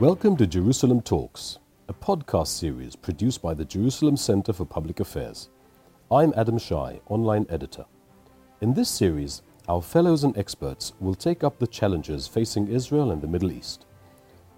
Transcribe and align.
Welcome 0.00 0.38
to 0.38 0.46
Jerusalem 0.46 1.02
Talks, 1.02 1.58
a 1.86 1.92
podcast 1.92 2.46
series 2.46 2.96
produced 2.96 3.42
by 3.42 3.52
the 3.52 3.66
Jerusalem 3.66 4.16
Center 4.16 4.50
for 4.54 4.64
Public 4.64 4.98
Affairs. 4.98 5.50
I'm 6.10 6.32
Adam 6.38 6.56
Shai, 6.56 7.02
online 7.10 7.44
editor. 7.50 7.84
In 8.62 8.72
this 8.72 8.88
series, 8.88 9.42
our 9.68 9.82
fellows 9.82 10.24
and 10.24 10.38
experts 10.38 10.94
will 11.00 11.14
take 11.14 11.44
up 11.44 11.58
the 11.58 11.66
challenges 11.66 12.26
facing 12.26 12.68
Israel 12.68 13.10
and 13.10 13.20
the 13.20 13.28
Middle 13.28 13.52
East. 13.52 13.84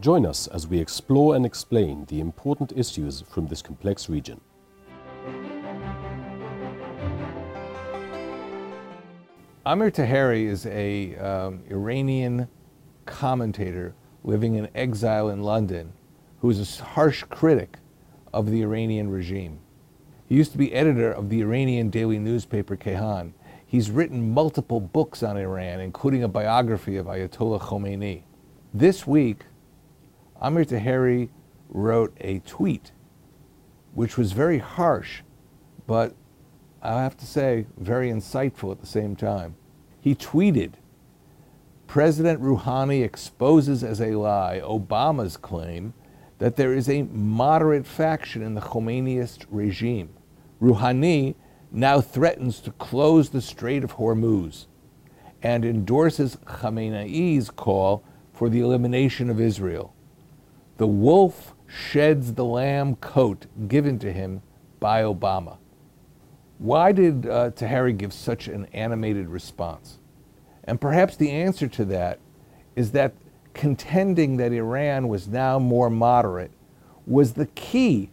Join 0.00 0.24
us 0.24 0.46
as 0.46 0.66
we 0.66 0.78
explore 0.78 1.36
and 1.36 1.44
explain 1.44 2.06
the 2.06 2.20
important 2.20 2.72
issues 2.74 3.20
from 3.20 3.46
this 3.46 3.60
complex 3.60 4.08
region. 4.08 4.40
Amir 9.66 9.90
Taheri 9.90 10.46
is 10.46 10.64
a 10.64 11.14
um, 11.16 11.62
Iranian 11.68 12.48
commentator 13.04 13.94
living 14.26 14.56
in 14.56 14.68
exile 14.74 15.30
in 15.30 15.42
London 15.42 15.92
who 16.40 16.50
is 16.50 16.80
a 16.80 16.84
harsh 16.84 17.22
critic 17.24 17.78
of 18.32 18.50
the 18.50 18.60
Iranian 18.62 19.08
regime. 19.08 19.60
He 20.28 20.34
used 20.34 20.52
to 20.52 20.58
be 20.58 20.74
editor 20.74 21.10
of 21.10 21.30
the 21.30 21.40
Iranian 21.40 21.88
daily 21.88 22.18
newspaper 22.18 22.76
Kayhan. 22.76 23.32
He's 23.64 23.90
written 23.90 24.34
multiple 24.34 24.80
books 24.80 25.22
on 25.22 25.36
Iran, 25.36 25.80
including 25.80 26.22
a 26.22 26.28
biography 26.28 26.96
of 26.96 27.06
Ayatollah 27.06 27.60
Khomeini. 27.60 28.22
This 28.74 29.06
week, 29.06 29.44
Amir 30.40 30.64
Taheri 30.64 31.30
wrote 31.68 32.16
a 32.20 32.40
tweet 32.40 32.92
which 33.94 34.18
was 34.18 34.32
very 34.32 34.58
harsh, 34.58 35.22
but 35.86 36.14
I 36.82 37.02
have 37.02 37.16
to 37.16 37.26
say, 37.26 37.66
very 37.78 38.10
insightful 38.10 38.70
at 38.70 38.80
the 38.80 38.86
same 38.86 39.16
time. 39.16 39.56
He 40.00 40.14
tweeted 40.14 40.74
President 41.86 42.40
Rouhani 42.40 43.04
exposes 43.04 43.84
as 43.84 44.00
a 44.00 44.16
lie 44.16 44.60
Obama's 44.62 45.36
claim 45.36 45.94
that 46.38 46.56
there 46.56 46.74
is 46.74 46.88
a 46.88 47.02
moderate 47.04 47.86
faction 47.86 48.42
in 48.42 48.54
the 48.54 48.60
Khomeinist 48.60 49.46
regime. 49.50 50.10
Rouhani 50.60 51.34
now 51.70 52.00
threatens 52.00 52.60
to 52.60 52.70
close 52.72 53.30
the 53.30 53.40
Strait 53.40 53.84
of 53.84 53.94
Hormuz 53.96 54.66
and 55.42 55.64
endorses 55.64 56.36
Khamenei's 56.44 57.50
call 57.50 58.02
for 58.32 58.48
the 58.48 58.60
elimination 58.60 59.30
of 59.30 59.40
Israel. 59.40 59.94
The 60.76 60.86
wolf 60.86 61.54
sheds 61.66 62.34
the 62.34 62.44
lamb 62.44 62.96
coat 62.96 63.46
given 63.68 63.98
to 64.00 64.12
him 64.12 64.42
by 64.80 65.02
Obama. 65.02 65.58
Why 66.58 66.92
did 66.92 67.26
uh, 67.26 67.50
Taheri 67.50 67.96
give 67.96 68.12
such 68.12 68.48
an 68.48 68.66
animated 68.72 69.28
response? 69.28 69.98
And 70.66 70.80
perhaps 70.80 71.16
the 71.16 71.30
answer 71.30 71.68
to 71.68 71.84
that 71.86 72.18
is 72.74 72.92
that 72.92 73.14
contending 73.54 74.36
that 74.36 74.52
Iran 74.52 75.08
was 75.08 75.28
now 75.28 75.58
more 75.58 75.88
moderate 75.88 76.50
was 77.06 77.34
the 77.34 77.46
key 77.46 78.10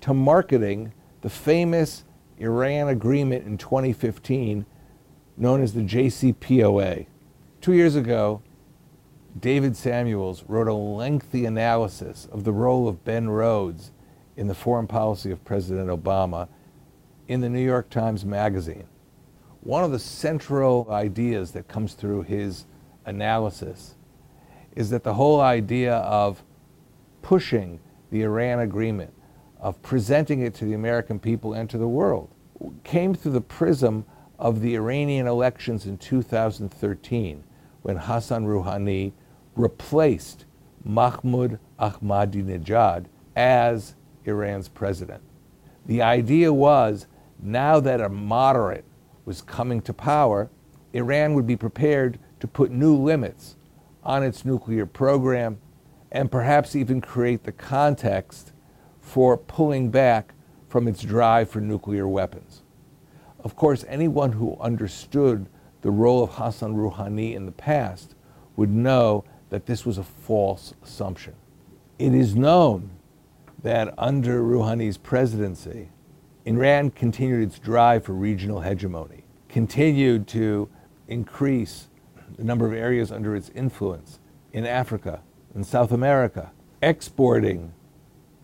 to 0.00 0.14
marketing 0.14 0.92
the 1.20 1.30
famous 1.30 2.04
Iran 2.38 2.88
agreement 2.88 3.46
in 3.46 3.58
2015, 3.58 4.64
known 5.36 5.62
as 5.62 5.74
the 5.74 5.82
JCPOA. 5.82 7.06
Two 7.60 7.72
years 7.74 7.94
ago, 7.94 8.42
David 9.38 9.76
Samuels 9.76 10.42
wrote 10.48 10.66
a 10.66 10.74
lengthy 10.74 11.44
analysis 11.44 12.26
of 12.32 12.44
the 12.44 12.52
role 12.52 12.88
of 12.88 13.04
Ben 13.04 13.28
Rhodes 13.28 13.92
in 14.36 14.48
the 14.48 14.54
foreign 14.54 14.86
policy 14.86 15.30
of 15.30 15.44
President 15.44 15.88
Obama 15.88 16.48
in 17.28 17.42
the 17.42 17.48
New 17.48 17.64
York 17.64 17.90
Times 17.90 18.24
Magazine. 18.24 18.86
One 19.62 19.84
of 19.84 19.90
the 19.90 19.98
central 19.98 20.86
ideas 20.90 21.52
that 21.52 21.68
comes 21.68 21.92
through 21.92 22.22
his 22.22 22.64
analysis 23.04 23.94
is 24.74 24.88
that 24.90 25.04
the 25.04 25.14
whole 25.14 25.40
idea 25.40 25.96
of 25.96 26.42
pushing 27.20 27.78
the 28.10 28.22
Iran 28.22 28.60
agreement, 28.60 29.12
of 29.60 29.80
presenting 29.82 30.40
it 30.40 30.54
to 30.54 30.64
the 30.64 30.72
American 30.72 31.18
people 31.18 31.52
and 31.52 31.68
to 31.68 31.76
the 31.76 31.88
world, 31.88 32.30
came 32.84 33.14
through 33.14 33.32
the 33.32 33.40
prism 33.42 34.06
of 34.38 34.62
the 34.62 34.74
Iranian 34.74 35.26
elections 35.26 35.84
in 35.84 35.98
2013 35.98 37.44
when 37.82 37.96
Hassan 37.96 38.46
Rouhani 38.46 39.12
replaced 39.56 40.46
Mahmoud 40.84 41.58
Ahmadinejad 41.78 43.06
as 43.36 43.94
Iran's 44.24 44.68
president. 44.68 45.22
The 45.84 46.00
idea 46.00 46.50
was 46.50 47.06
now 47.42 47.80
that 47.80 48.00
a 48.00 48.08
moderate 48.08 48.84
was 49.30 49.42
coming 49.42 49.80
to 49.80 49.92
power, 49.94 50.50
Iran 50.92 51.34
would 51.34 51.46
be 51.46 51.54
prepared 51.54 52.18
to 52.40 52.48
put 52.48 52.72
new 52.72 52.96
limits 52.96 53.54
on 54.02 54.24
its 54.24 54.44
nuclear 54.44 54.84
program 54.84 55.60
and 56.10 56.32
perhaps 56.32 56.74
even 56.74 57.00
create 57.00 57.44
the 57.44 57.52
context 57.52 58.50
for 59.00 59.36
pulling 59.36 59.88
back 59.88 60.34
from 60.68 60.88
its 60.88 61.04
drive 61.04 61.48
for 61.48 61.60
nuclear 61.60 62.08
weapons. 62.08 62.62
Of 63.44 63.54
course, 63.54 63.84
anyone 63.86 64.32
who 64.32 64.56
understood 64.58 65.46
the 65.82 65.92
role 65.92 66.24
of 66.24 66.30
Hassan 66.30 66.74
Rouhani 66.74 67.36
in 67.36 67.46
the 67.46 67.52
past 67.52 68.16
would 68.56 68.70
know 68.70 69.22
that 69.50 69.66
this 69.66 69.86
was 69.86 69.96
a 69.96 70.02
false 70.02 70.74
assumption. 70.82 71.34
It 72.00 72.14
is 72.14 72.34
known 72.34 72.90
that 73.62 73.94
under 73.96 74.42
Rouhani's 74.42 74.98
presidency, 74.98 75.90
Iran 76.50 76.90
continued 76.90 77.46
its 77.46 77.60
drive 77.60 78.02
for 78.04 78.12
regional 78.12 78.60
hegemony, 78.62 79.22
continued 79.48 80.26
to 80.26 80.68
increase 81.06 81.86
the 82.36 82.42
number 82.42 82.66
of 82.66 82.72
areas 82.72 83.12
under 83.12 83.36
its 83.36 83.50
influence 83.50 84.18
in 84.52 84.66
Africa 84.66 85.22
and 85.54 85.64
South 85.64 85.92
America, 85.92 86.50
exporting 86.82 87.72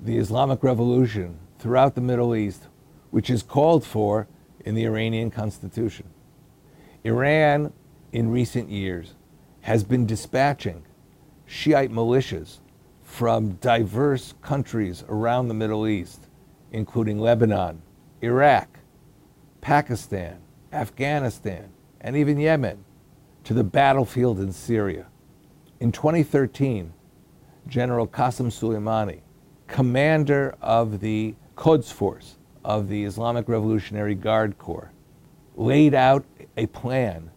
the 0.00 0.16
Islamic 0.16 0.62
Revolution 0.62 1.40
throughout 1.58 1.96
the 1.96 2.00
Middle 2.00 2.36
East, 2.36 2.68
which 3.10 3.28
is 3.28 3.42
called 3.42 3.84
for 3.84 4.28
in 4.64 4.76
the 4.76 4.84
Iranian 4.84 5.28
constitution. 5.32 6.06
Iran, 7.02 7.72
in 8.12 8.30
recent 8.30 8.70
years, 8.70 9.16
has 9.62 9.82
been 9.82 10.06
dispatching 10.06 10.84
Shiite 11.46 11.90
militias 11.90 12.58
from 13.02 13.54
diverse 13.54 14.34
countries 14.40 15.02
around 15.08 15.48
the 15.48 15.54
Middle 15.54 15.88
East, 15.88 16.28
including 16.70 17.18
Lebanon, 17.18 17.82
Iraq, 18.22 18.80
Pakistan, 19.60 20.38
Afghanistan, 20.72 21.70
and 22.00 22.16
even 22.16 22.38
Yemen, 22.38 22.84
to 23.44 23.54
the 23.54 23.64
battlefield 23.64 24.40
in 24.40 24.52
Syria. 24.52 25.06
In 25.80 25.92
2013, 25.92 26.92
General 27.68 28.08
Qasem 28.08 28.46
Soleimani, 28.46 29.20
commander 29.68 30.56
of 30.60 31.00
the 31.00 31.34
Quds 31.54 31.92
Force 31.92 32.38
of 32.64 32.88
the 32.88 33.04
Islamic 33.04 33.48
Revolutionary 33.48 34.14
Guard 34.14 34.58
Corps, 34.58 34.90
laid 35.54 35.94
out 35.94 36.24
a 36.56 36.66
plan 36.66 37.30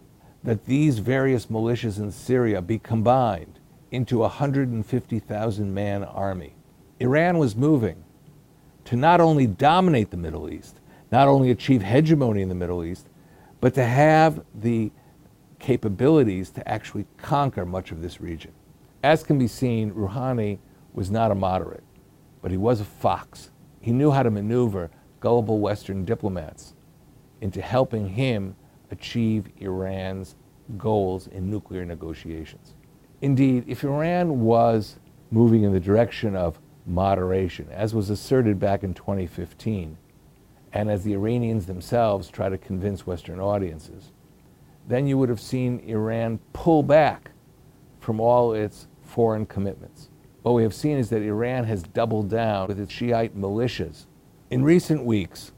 that 0.43 0.65
these 0.65 0.99
various 0.99 1.45
militias 1.47 1.99
in 1.99 2.11
Syria 2.11 2.61
be 2.61 2.79
combined 2.79 3.59
into 3.91 4.17
a 4.19 4.21
150,000 4.21 5.73
man 5.73 6.03
army. 6.03 6.55
Iran 6.99 7.37
was 7.37 7.55
moving 7.55 8.03
to 8.91 8.97
not 8.97 9.21
only 9.21 9.47
dominate 9.47 10.11
the 10.11 10.17
Middle 10.17 10.49
East, 10.49 10.81
not 11.13 11.29
only 11.29 11.49
achieve 11.49 11.81
hegemony 11.81 12.41
in 12.41 12.49
the 12.49 12.55
Middle 12.55 12.83
East, 12.83 13.07
but 13.61 13.73
to 13.73 13.85
have 13.85 14.43
the 14.53 14.91
capabilities 15.59 16.49
to 16.49 16.67
actually 16.67 17.05
conquer 17.15 17.65
much 17.65 17.93
of 17.93 18.01
this 18.01 18.19
region. 18.19 18.51
As 19.01 19.23
can 19.23 19.39
be 19.39 19.47
seen, 19.47 19.93
Rouhani 19.93 20.59
was 20.93 21.09
not 21.09 21.31
a 21.31 21.35
moderate, 21.35 21.85
but 22.41 22.51
he 22.51 22.57
was 22.57 22.81
a 22.81 22.83
fox. 22.83 23.49
He 23.79 23.93
knew 23.93 24.11
how 24.11 24.23
to 24.23 24.29
maneuver 24.29 24.91
gullible 25.21 25.59
Western 25.59 26.03
diplomats 26.03 26.73
into 27.39 27.61
helping 27.61 28.09
him 28.09 28.57
achieve 28.91 29.45
Iran's 29.61 30.35
goals 30.77 31.27
in 31.27 31.49
nuclear 31.49 31.85
negotiations. 31.85 32.75
Indeed, 33.21 33.63
if 33.67 33.85
Iran 33.85 34.41
was 34.41 34.99
moving 35.31 35.63
in 35.63 35.71
the 35.71 35.79
direction 35.79 36.35
of 36.35 36.59
moderation, 36.85 37.67
as 37.71 37.93
was 37.93 38.09
asserted 38.09 38.59
back 38.59 38.83
in 38.83 38.93
2015, 38.93 39.97
and 40.73 40.89
as 40.89 41.03
the 41.03 41.13
Iranians 41.13 41.65
themselves 41.65 42.29
try 42.29 42.49
to 42.49 42.57
convince 42.57 43.05
Western 43.05 43.39
audiences, 43.39 44.11
then 44.87 45.07
you 45.07 45.17
would 45.17 45.29
have 45.29 45.39
seen 45.39 45.79
Iran 45.79 46.39
pull 46.53 46.83
back 46.83 47.31
from 47.99 48.19
all 48.19 48.53
its 48.53 48.87
foreign 49.01 49.45
commitments. 49.45 50.09
What 50.41 50.53
we 50.53 50.63
have 50.63 50.73
seen 50.73 50.97
is 50.97 51.09
that 51.09 51.21
Iran 51.21 51.65
has 51.65 51.83
doubled 51.83 52.29
down 52.29 52.67
with 52.67 52.79
its 52.79 52.91
Shiite 52.91 53.37
militias. 53.37 54.05
In 54.49 54.63
recent 54.63 55.05
weeks, 55.05 55.51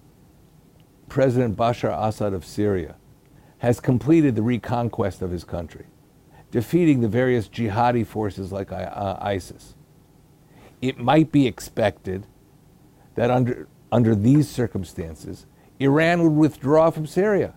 President 1.08 1.56
Bashar 1.56 1.96
Assad 2.08 2.34
of 2.34 2.44
Syria 2.44 2.96
has 3.60 3.80
completed 3.80 4.36
the 4.36 4.42
reconquest 4.42 5.22
of 5.22 5.32
his 5.32 5.44
country 5.44 5.86
defeating 6.54 7.02
the 7.02 7.08
various 7.08 7.50
jihadi 7.50 8.06
forces 8.06 8.52
like 8.52 8.72
uh, 8.72 9.18
ISIS. 9.20 9.74
It 10.84 11.00
might 11.00 11.32
be 11.32 11.48
expected 11.48 12.28
that 13.16 13.32
under, 13.32 13.70
under 13.90 14.14
these 14.14 14.50
circumstances, 14.50 15.46
Iran 15.80 16.22
would 16.24 16.34
withdraw 16.34 16.90
from 16.90 17.08
Syria, 17.08 17.54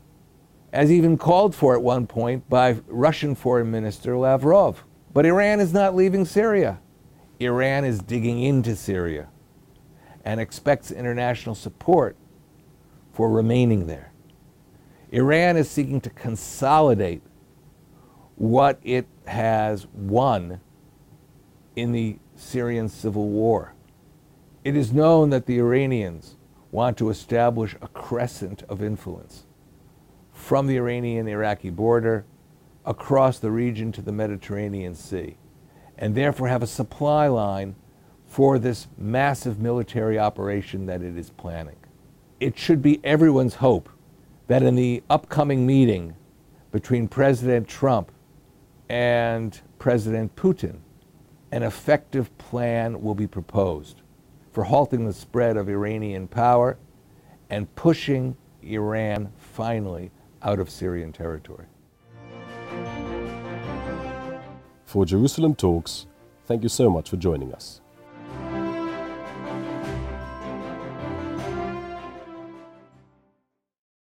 as 0.72 0.92
even 0.92 1.18
called 1.18 1.52
for 1.52 1.74
at 1.74 1.82
one 1.82 2.06
point 2.06 2.48
by 2.48 2.76
Russian 2.86 3.34
Foreign 3.34 3.68
Minister 3.68 4.16
Lavrov. 4.16 4.84
But 5.12 5.26
Iran 5.26 5.58
is 5.58 5.72
not 5.72 5.96
leaving 5.96 6.24
Syria. 6.24 6.78
Iran 7.40 7.84
is 7.84 7.98
digging 7.98 8.44
into 8.44 8.76
Syria 8.76 9.26
and 10.24 10.38
expects 10.38 10.92
international 10.92 11.56
support 11.56 12.16
for 13.12 13.28
remaining 13.28 13.88
there. 13.88 14.12
Iran 15.10 15.56
is 15.56 15.68
seeking 15.68 16.00
to 16.02 16.10
consolidate 16.10 17.22
what 18.36 18.78
it 18.84 19.08
has 19.26 19.88
won 19.88 20.60
in 21.74 21.90
the 21.90 22.20
Syrian 22.36 22.88
civil 22.88 23.28
war. 23.28 23.74
It 24.64 24.76
is 24.76 24.92
known 24.92 25.30
that 25.30 25.46
the 25.46 25.58
Iranians 25.58 26.36
want 26.70 26.98
to 26.98 27.10
establish 27.10 27.74
a 27.80 27.88
crescent 27.88 28.62
of 28.68 28.82
influence 28.82 29.46
from 30.32 30.66
the 30.66 30.76
Iranian 30.76 31.26
Iraqi 31.26 31.70
border 31.70 32.24
across 32.84 33.38
the 33.38 33.50
region 33.50 33.90
to 33.92 34.02
the 34.02 34.12
Mediterranean 34.12 34.94
Sea, 34.94 35.36
and 35.98 36.14
therefore 36.14 36.48
have 36.48 36.62
a 36.62 36.66
supply 36.66 37.26
line 37.26 37.74
for 38.26 38.58
this 38.58 38.86
massive 38.98 39.58
military 39.58 40.18
operation 40.18 40.86
that 40.86 41.02
it 41.02 41.16
is 41.16 41.30
planning. 41.30 41.76
It 42.38 42.58
should 42.58 42.82
be 42.82 43.00
everyone's 43.04 43.54
hope 43.56 43.88
that 44.46 44.62
in 44.62 44.74
the 44.74 45.02
upcoming 45.08 45.66
meeting 45.66 46.14
between 46.70 47.08
President 47.08 47.66
Trump 47.66 48.12
and 48.88 49.58
President 49.78 50.36
Putin, 50.36 50.78
an 51.52 51.62
effective 51.62 52.36
plan 52.38 53.02
will 53.02 53.14
be 53.14 53.26
proposed 53.26 54.02
for 54.52 54.64
halting 54.64 55.06
the 55.06 55.12
spread 55.12 55.56
of 55.56 55.68
Iranian 55.68 56.26
power 56.26 56.78
and 57.50 57.72
pushing 57.74 58.36
Iran 58.62 59.32
finally 59.36 60.10
out 60.42 60.58
of 60.58 60.70
Syrian 60.70 61.12
territory. 61.12 61.66
For 64.84 65.04
Jerusalem 65.04 65.54
Talks, 65.54 66.06
thank 66.46 66.62
you 66.62 66.68
so 66.68 66.88
much 66.90 67.10
for 67.10 67.16
joining 67.16 67.52
us. 67.52 67.80